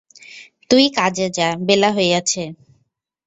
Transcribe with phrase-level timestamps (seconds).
[0.69, 2.43] তুই কাজে যা, বেলা হইয়াছে।